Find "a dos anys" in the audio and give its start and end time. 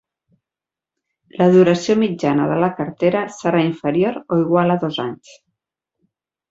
4.79-5.41